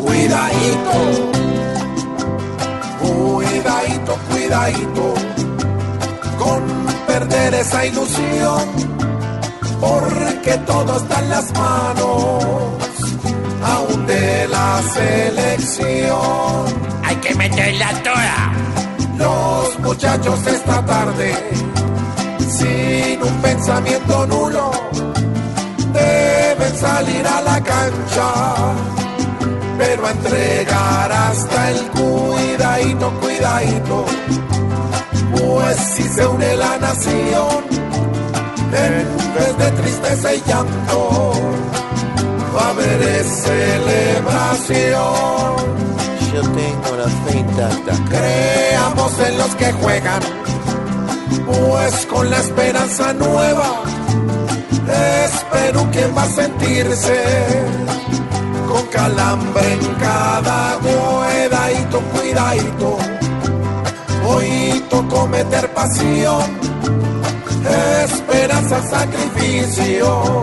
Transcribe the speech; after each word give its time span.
Cuidadito, 0.00 0.98
cuidadito, 3.00 4.18
cuidadito. 4.30 5.14
Con 6.38 6.62
perder 7.06 7.54
esa 7.54 7.86
ilusión, 7.86 8.62
porque 9.80 10.58
todo 10.66 10.96
está 10.96 11.20
en 11.20 11.30
las 11.30 11.52
manos. 11.52 12.44
Aún 13.62 14.06
de 14.06 14.48
la 14.48 14.82
selección. 14.92 16.64
Hay 17.04 17.16
que 17.16 17.34
meterla 17.34 17.90
toda. 18.02 18.52
Los 19.18 19.78
muchachos 19.80 20.46
esta 20.46 20.84
tarde, 20.84 21.34
sin 22.48 23.22
un 23.22 23.42
pensamiento 23.42 24.26
nulo, 24.26 24.70
salir 26.98 27.26
a 27.26 27.40
la 27.42 27.62
cancha, 27.62 28.28
pero 29.78 30.06
a 30.06 30.10
entregar 30.10 31.12
hasta 31.12 31.70
el 31.70 31.80
cuidadito, 31.90 33.12
cuidadito, 33.20 34.04
pues 35.32 35.76
si 35.94 36.02
se 36.02 36.26
une 36.26 36.56
la 36.56 36.78
nación, 36.78 37.64
en 38.86 39.06
vez 39.36 39.52
de 39.62 39.70
tristeza 39.80 40.34
y 40.34 40.42
llanto, 40.48 41.32
va 42.54 42.64
a 42.66 42.70
haber 42.70 43.24
celebración. 43.24 44.98
Yo 46.34 46.42
tengo 46.42 46.90
la 47.02 47.08
fe 47.22 47.32
intacta. 47.38 47.92
Creamos 48.14 49.12
en 49.20 49.38
los 49.38 49.54
que 49.54 49.72
juegan, 49.72 50.22
pues 51.46 52.06
con 52.06 52.28
la 52.28 52.38
esperanza 52.38 53.12
nueva 53.12 53.88
es 54.90 55.44
Perú 55.52 55.86
quien 55.92 56.16
va 56.16 56.22
a 56.22 56.28
sentirse 56.28 57.24
con 58.68 58.86
calambre 58.86 59.72
en 59.72 59.94
cada 59.94 60.78
cuidadito, 60.78 62.00
cuidadito. 62.12 62.98
Hoy 64.26 64.84
tocó 64.90 65.26
meter 65.26 65.72
pasión, 65.72 66.42
esperanza, 68.04 68.82
sacrificio, 68.82 70.42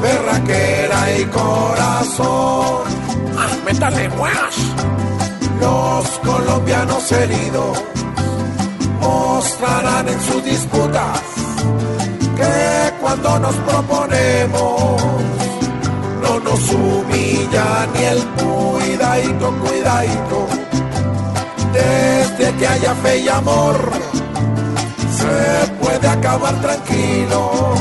berraquera 0.00 1.18
y 1.18 1.24
corazón. 1.26 2.84
Ah, 3.36 3.56
métale 3.64 4.08
más. 4.10 4.54
Los 5.60 6.08
colombianos 6.18 7.12
heridos 7.12 7.82
mostrarán 9.00 10.08
en 10.08 10.20
sus 10.20 10.44
disputas 10.44 11.35
cuando 13.06 13.38
nos 13.38 13.54
proponemos 13.54 15.02
no 16.22 16.40
nos 16.40 16.70
humilla 16.72 17.86
ni 17.94 18.02
el 18.02 18.20
cuidadito, 18.34 19.54
cuidadito. 19.64 20.46
Desde 21.72 22.52
que 22.56 22.66
haya 22.66 22.94
fe 22.96 23.18
y 23.20 23.28
amor 23.28 23.76
se 25.20 25.72
puede 25.80 26.08
acabar 26.08 26.60
tranquilo 26.60 27.74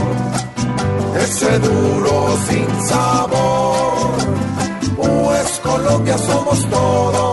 ese 1.19 1.57
duro 1.57 2.37
sin 2.47 2.87
sabor. 2.87 4.17
Pues 4.95 5.59
Colombia 5.63 6.19
somos 6.19 6.69
todos 6.69 7.24